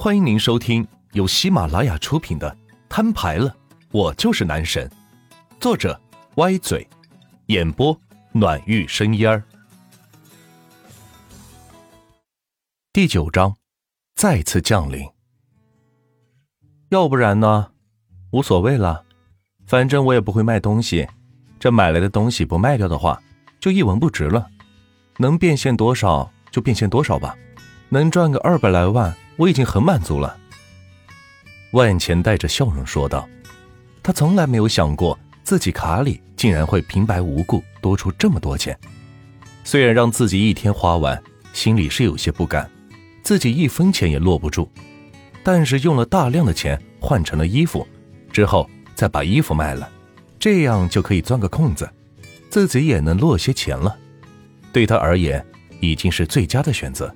[0.00, 2.48] 欢迎您收听由喜马拉雅出品的
[2.88, 3.52] 《摊牌了，
[3.90, 4.88] 我就是男神》，
[5.58, 6.00] 作者
[6.36, 6.88] 歪嘴，
[7.46, 8.00] 演播
[8.30, 9.42] 暖玉生烟儿。
[12.92, 13.56] 第九章，
[14.14, 15.04] 再次降临。
[16.90, 17.72] 要不然呢？
[18.30, 19.04] 无所谓了，
[19.66, 21.08] 反正我也不会卖东西。
[21.58, 23.20] 这买来的东西不卖掉的话，
[23.58, 24.48] 就一文不值了。
[25.16, 27.36] 能变现多少就变现多少吧，
[27.90, 30.36] 能赚个二百来万，我已经很满足了。
[31.72, 33.28] 万钱带着笑容说道
[34.02, 38.78] ：“他从来没有想过自己卡里竟然会平白无故多出这么多钱。
[39.64, 41.20] 虽然让自己一天花完，
[41.52, 42.70] 心里是有些不甘，
[43.22, 44.70] 自己一分钱也落不住。
[45.42, 47.86] 但是用了大量的钱换成了衣服，
[48.30, 49.90] 之后再把衣服卖了，
[50.38, 51.88] 这样就可以钻个空子，
[52.50, 53.96] 自己也能落些钱了。”
[54.72, 55.44] 对他而言，
[55.80, 57.14] 已经是最佳的选择，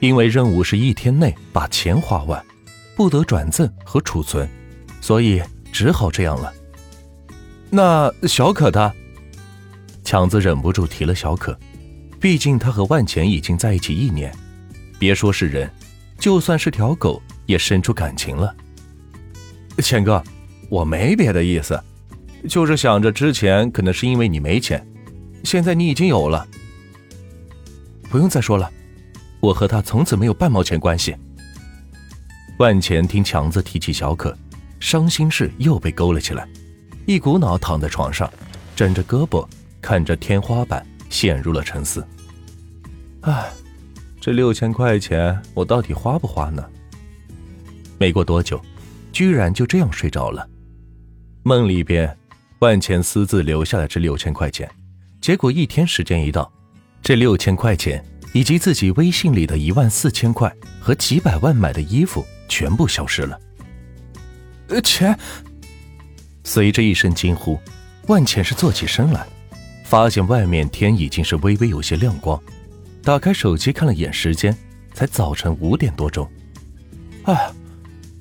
[0.00, 2.44] 因为任务是一天内把钱花完，
[2.94, 4.48] 不得转赠和储存，
[5.00, 6.52] 所以只好这样了。
[7.70, 8.94] 那小可他，
[10.04, 11.58] 强子忍不住提了小可，
[12.20, 14.32] 毕竟他和万钱已经在一起一年，
[14.98, 15.70] 别说是人，
[16.18, 18.54] 就算是条狗也生出感情了。
[19.78, 20.22] 钱哥，
[20.68, 21.78] 我没别的意思，
[22.48, 24.86] 就是想着之前可能是因为你没钱。
[25.44, 26.46] 现在你已经有了，
[28.08, 28.70] 不用再说了，
[29.40, 31.14] 我和他从此没有半毛钱关系。
[32.58, 34.36] 万钱听强子提起小可，
[34.80, 36.48] 伤心事又被勾了起来，
[37.06, 38.30] 一股脑躺在床上，
[38.74, 39.46] 枕着胳膊
[39.80, 42.06] 看着天花板，陷入了沉思。
[43.20, 43.50] 唉，
[44.20, 46.64] 这六千块钱我到底花不花呢？
[47.98, 48.60] 没过多久，
[49.12, 50.48] 居然就这样睡着了。
[51.42, 52.16] 梦里边，
[52.60, 54.70] 万钱私自留下了这六千块钱。
[55.20, 56.50] 结果一天时间一到，
[57.02, 58.04] 这六千块钱
[58.36, 63.40] 以及自己微信里的一万四千块和几百万买的衣服全部消失了。
[64.68, 65.18] 呃，钱！
[66.44, 67.58] 随着一声惊呼，
[68.08, 69.26] 万钱是坐起身来，
[69.86, 72.38] 发现外面天已经是微微有些亮光，
[73.02, 74.54] 打开手机看了眼时间，
[74.92, 76.30] 才早晨五点多钟。
[77.22, 77.50] 哎，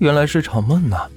[0.00, 1.08] 原来是场梦呐！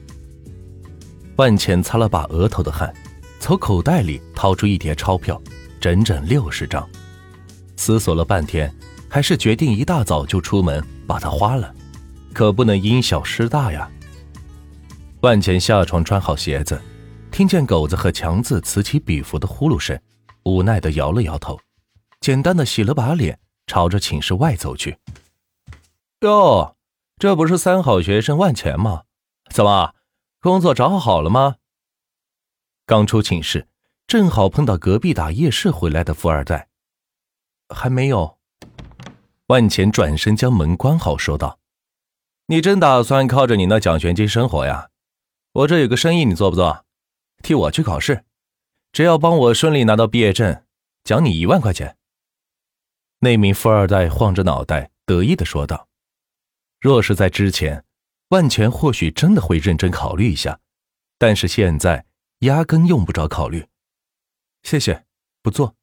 [1.37, 2.93] 万钱擦了把额头的汗，
[3.39, 5.41] 从口袋里掏出一叠钞票。
[5.81, 6.87] 整整六十张，
[7.75, 8.73] 思索了半天，
[9.09, 11.73] 还是决定一大早就出门把它花了，
[12.33, 13.89] 可不能因小失大呀。
[15.21, 16.81] 万钱下床穿好鞋子，
[17.31, 19.99] 听见狗子和强子此起彼伏的呼噜声，
[20.43, 21.59] 无奈的摇了摇头，
[22.21, 24.97] 简单的洗了把脸，朝着寝室外走去。
[26.21, 26.75] 哟，
[27.17, 29.03] 这不是三好学生万钱吗？
[29.49, 29.93] 怎么，
[30.41, 31.55] 工作找好了吗？
[32.85, 33.67] 刚出寝室。
[34.05, 36.67] 正好碰到隔壁打夜市回来的富二代，
[37.69, 38.37] 还没有。
[39.47, 41.59] 万钱转身将门关好，说道
[42.47, 44.89] ：“你真打算靠着你那奖学金生活呀？
[45.51, 46.85] 我这有个生意，你做不做？
[47.43, 48.25] 替我去考试，
[48.91, 50.63] 只要帮我顺利拿到毕业证，
[51.03, 51.97] 奖你一万块钱。”
[53.19, 55.87] 那名富二代晃着脑袋，得意的说道
[56.81, 57.85] ：“若是在之前，
[58.29, 60.59] 万钱或许真的会认真考虑一下，
[61.17, 62.05] 但是现在
[62.39, 63.67] 压根用不着考虑。”
[64.63, 65.05] 谢谢，
[65.41, 65.75] 不做。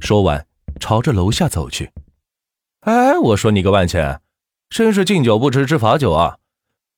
[0.00, 0.46] 说完，
[0.78, 1.90] 朝着楼下走去。
[2.80, 4.20] 哎，我说你个万钱，
[4.68, 6.38] 真是敬酒不吃吃罚酒啊！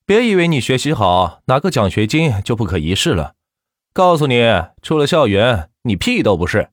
[0.05, 3.35] 别以为你学习好，拿个奖学金就不可一世了。
[3.93, 4.43] 告诉你，
[4.83, 6.71] 出了校园，你屁都不是。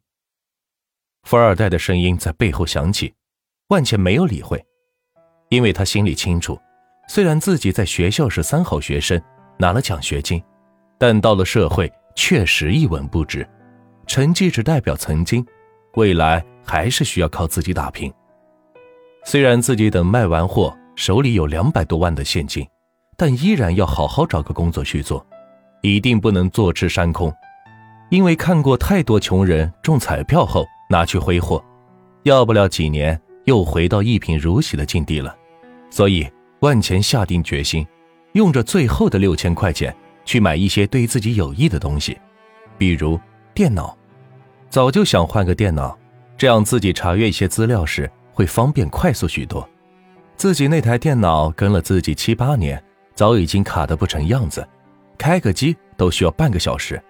[1.23, 3.13] 富二代的声音在背后响起，
[3.67, 4.65] 万茜没有理会，
[5.49, 6.59] 因为他心里清楚，
[7.07, 9.21] 虽然自己在学校是三好学生，
[9.57, 10.41] 拿了奖学金，
[10.97, 13.47] 但到了社会确实一文不值。
[14.07, 15.45] 成绩只代表曾经，
[15.95, 18.11] 未来还是需要靠自己打拼。
[19.25, 22.65] 虽然自己等卖完货手里有两百多万的现金，
[23.17, 25.25] 但依然要好好找个工作去做，
[25.81, 27.33] 一定不能坐吃山空。
[28.09, 31.63] 因为看过太多穷人中彩票后拿去挥霍，
[32.23, 35.35] 要不了几年又回到一贫如洗的境地了。
[35.89, 36.27] 所以
[36.61, 37.85] 万钱下定决心，
[38.33, 42.17] 用着最后的六千块钱去买一些对自己有益的东西，
[42.77, 43.19] 比如
[43.53, 43.98] 电脑。
[44.69, 45.97] 早就想换个电脑，
[46.37, 49.67] 这样自己查阅一些资料时会方便快速许多。
[50.35, 52.81] 自己那台电脑跟了自己七八年，
[53.15, 54.65] 早已经卡得不成样子，
[55.17, 57.01] 开个机都需要半个小时，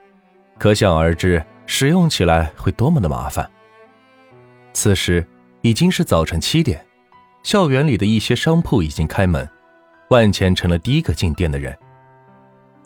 [0.57, 3.47] 可想而知使用起来会多么的麻烦。
[4.71, 5.25] 此时
[5.62, 6.83] 已经是早晨七点，
[7.44, 9.47] 校园里的一些商铺已经开门，
[10.09, 11.77] 万钱成了第一个进店的人。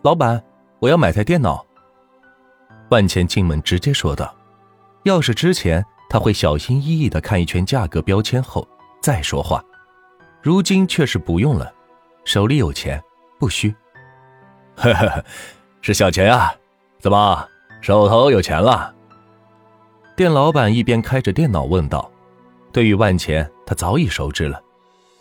[0.01, 0.43] 老板，
[0.79, 1.63] 我要买台电脑。
[2.89, 4.35] 万钱进门直接说道。
[5.03, 8.67] 要是之前他会小心翼翼的看一圈价格标签后
[9.01, 9.63] 再说话，
[10.41, 11.73] 如今却是不用了，
[12.23, 13.01] 手里有钱，
[13.39, 13.73] 不虚。
[14.75, 15.25] 呵呵呵，
[15.81, 16.53] 是小钱啊？
[16.99, 17.47] 怎么
[17.81, 18.93] 手头有钱了？
[20.15, 22.09] 店老板一边开着电脑问道。
[22.71, 24.59] 对于万钱，他早已熟知了，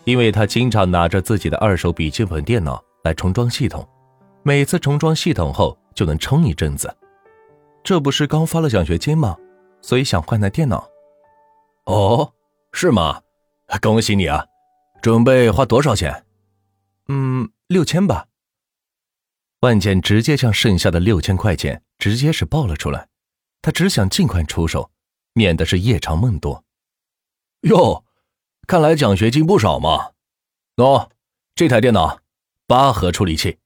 [0.05, 3.87] 因为他经常拿着自己的二手笔记本电脑来重装系统，
[4.43, 6.95] 每次重装系统后就能撑一阵子。
[7.83, 9.37] 这不是刚发了奖学金吗？
[9.83, 10.89] 所以想换台电脑。
[11.85, 12.33] 哦，
[12.73, 13.21] 是吗？
[13.83, 14.47] 恭喜你啊！
[15.03, 16.25] 准备花多少钱？
[17.09, 18.27] 嗯，六千吧。
[19.61, 23.09] 万茜直接将剩下的六千块钱直接是报了出来，
[23.61, 24.91] 他只想尽快出手，
[25.33, 26.65] 免得是夜长梦多。
[27.63, 28.05] 哟，
[28.67, 30.13] 看来奖学金不少嘛。
[30.77, 31.11] 喏，
[31.55, 32.21] 这台电脑，
[32.67, 33.59] 八核处理器，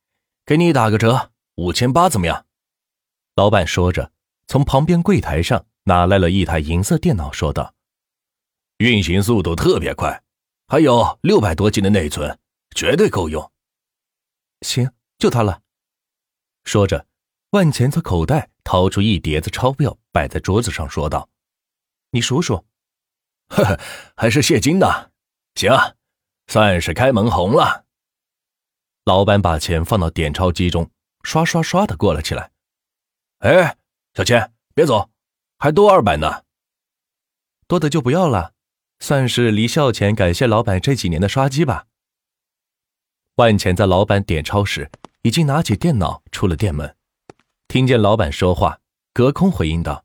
[0.44, 2.46] 给你打个折，五千八怎么样？
[3.34, 4.12] 老板说着，
[4.46, 7.72] 从旁边柜台上拿来了一台银色电脑，说道
[8.78, 10.20] ：“运行速度特别快，
[10.66, 12.36] 还有六百多 G 的内存，
[12.74, 13.52] 绝对够用。”
[14.62, 15.62] 行，就它了。
[16.64, 17.06] 说着，
[17.50, 21.28] 万钱从口袋掏出一叠子钞票，摆在桌子上，说道
[22.10, 22.66] ：“你数数。
[23.48, 23.80] ”“呵呵，
[24.16, 25.12] 还是现金呢。
[25.54, 25.70] 行，
[26.48, 27.86] 算是开门红了。”
[29.06, 30.90] 老板把钱放到点钞机中，
[31.22, 32.50] 刷刷刷的过了起来。
[33.38, 33.78] “哎，
[34.14, 35.08] 小钱，别走，
[35.58, 36.42] 还多二百呢。
[37.66, 38.52] 多的就不要了，
[39.00, 41.86] 算是离校前感谢老板这几年的刷机吧。”
[43.36, 44.90] 万钱在老板点钞时。
[45.22, 46.94] 已经拿起电脑出了店门，
[47.66, 48.78] 听见老板说话，
[49.12, 50.04] 隔空回应道：“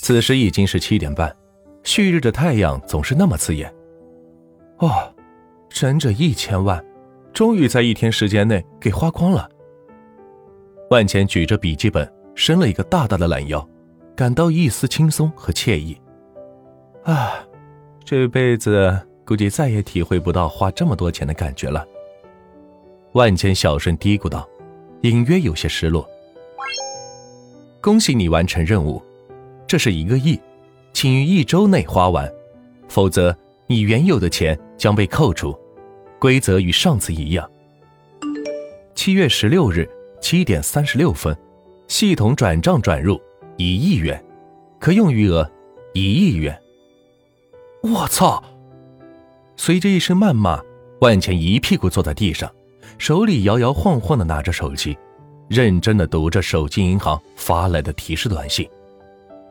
[0.00, 1.36] 此时已经是七点半，
[1.82, 3.68] 旭日的太阳总是那么刺眼。
[4.78, 5.12] 哦，
[5.70, 6.80] 整整一千万，
[7.32, 9.50] 终于在一天时间内给花光了。”
[10.90, 13.68] 万钱举着笔记本，伸了一个大大的懒腰，
[14.20, 15.98] 感到一丝轻松和惬意。
[17.04, 17.42] 啊，
[18.04, 18.94] 这辈子
[19.24, 21.86] 估计再也体会不到花这么多钱的感觉了。
[23.12, 24.46] 万千小声嘀咕道，
[25.00, 26.06] 隐约有些失落。
[27.80, 29.02] 恭喜你完成任务，
[29.66, 30.38] 这是一个亿，
[30.92, 32.30] 请于一周内花完，
[32.90, 33.34] 否则
[33.68, 35.58] 你原有的钱将被扣除。
[36.18, 37.50] 规则与上次一样。
[38.94, 39.88] 七月十六日
[40.20, 41.34] 七点三十六分，
[41.88, 43.18] 系统转账转入
[43.60, 44.24] 一亿元，
[44.78, 45.46] 可用余额
[45.92, 46.58] 一亿元。
[47.82, 48.42] 我操！
[49.54, 50.58] 随着一声谩骂，
[51.02, 52.50] 万钱一屁股坐在地上。
[52.96, 54.96] 手里摇摇晃晃的拿着手机，
[55.46, 58.66] 认真的读着手机银行发来的提示短信。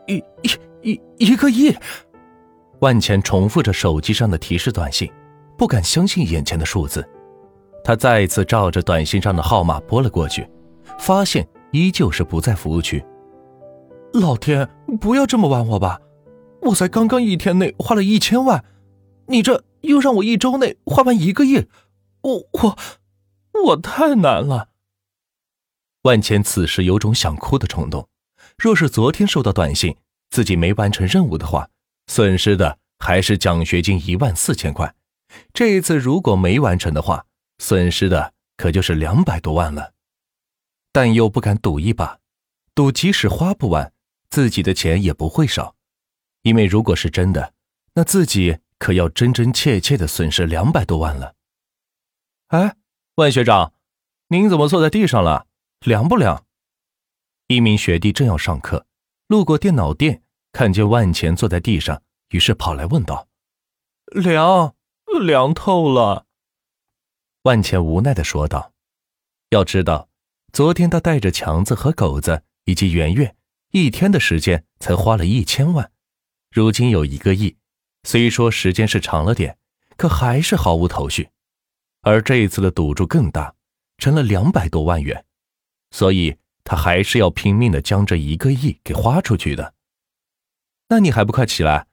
[0.08, 0.50] 一、一、
[0.82, 1.72] 一一个亿！
[2.80, 5.08] 万钱重复着手机上的提示短信，
[5.56, 7.08] 不敢相信眼前的数字。
[7.84, 10.48] 他再一次照着短信上的号码拨了过去，
[10.98, 13.04] 发现依旧是不在服务区。
[14.14, 14.68] 老天，
[15.00, 16.00] 不要这么玩我吧！
[16.64, 18.66] 我才刚刚一天内花了一千万，
[19.28, 21.68] 你这又让我一周内花完一个亿，
[22.22, 22.78] 我我。
[23.66, 24.70] 我太难了。
[26.04, 28.08] 万千此时有种想哭的冲动。
[28.58, 29.96] 若是昨天收到短信，
[30.30, 31.70] 自己没完成任务的话，
[32.08, 34.96] 损失的还是奖学金一万四千块。
[35.54, 37.26] 这一次如果没完成的话，
[37.60, 39.94] 损失的可就是两百多万了。
[40.92, 42.20] 但又不敢赌一把，
[42.74, 43.92] 赌即使花不完，
[44.30, 45.76] 自己的钱也不会少。
[46.44, 47.54] 因为如果是真的，
[47.94, 51.36] 那自己可要真真切切的损失两百多万了。
[52.48, 52.76] 哎。
[53.16, 53.74] 万学长，
[54.30, 55.48] 您怎么坐在地上了？
[55.82, 56.46] 凉不凉？
[57.48, 58.86] 一名学弟正要上课，
[59.28, 63.28] 路过电脑店，看见万钱坐在地上，于是跑来问道
[64.16, 64.74] ：“凉，
[65.22, 66.28] 凉透了。”
[67.44, 68.72] 万钱无奈的说道
[69.52, 70.08] ：“要知道，
[70.54, 73.36] 昨天他带着强子和狗子以及圆圆，
[73.72, 75.92] 一天的时间才花了一千万，
[76.50, 77.56] 如今有一个亿，
[78.04, 79.60] 虽说时间是长了点，
[79.96, 81.30] 可还是毫无头绪。”
[82.02, 83.54] 而这一次的赌注更大，
[83.98, 85.26] 成了两百多万元，
[85.92, 89.76] 所以他还是要拼命的将这一个亿给花出去的。
[90.88, 91.88] 那你还不快起来？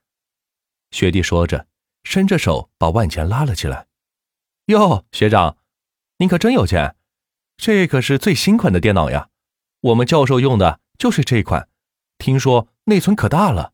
[0.92, 1.66] 学弟说着，
[2.04, 3.88] 伸着手把万钱拉了起来。
[4.66, 5.59] 哟，学长，
[6.18, 6.97] 您可真有钱，
[7.59, 9.28] 这可是最新款的电脑呀，
[9.80, 11.69] 我们教授用的就是这款，
[12.19, 13.73] 听说内存可大了。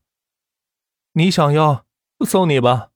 [1.12, 1.86] 你想要，
[2.26, 2.90] 送你吧。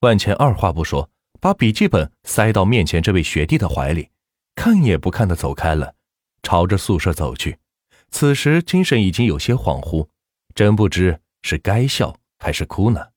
[0.00, 1.08] 万茜二话不说。
[1.40, 4.10] 把笔记本塞到面前这位学弟的怀里，
[4.54, 5.96] 看也不看的走开了，
[6.44, 7.58] 朝着宿舍走去。
[8.12, 10.06] 此时精神已经有些恍惚，
[10.54, 13.08] 真不知是该笑还是哭呢。